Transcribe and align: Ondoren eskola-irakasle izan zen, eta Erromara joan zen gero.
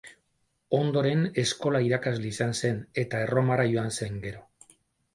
Ondoren 0.77 1.21
eskola-irakasle 1.43 2.31
izan 2.33 2.57
zen, 2.63 2.83
eta 3.05 3.23
Erromara 3.29 3.71
joan 3.77 3.97
zen 4.03 4.23
gero. 4.29 4.47